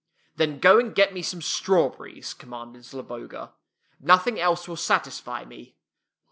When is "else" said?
4.39-4.67